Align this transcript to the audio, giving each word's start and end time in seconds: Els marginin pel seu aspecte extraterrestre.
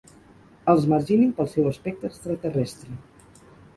Els 0.73 0.87
marginin 0.93 1.35
pel 1.41 1.49
seu 1.51 1.69
aspecte 1.73 2.11
extraterrestre. 2.13 2.99